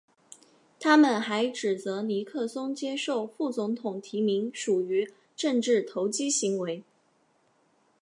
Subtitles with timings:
[0.79, 6.83] 他们还指责尼克松接受副总统提名属于政治投机行为。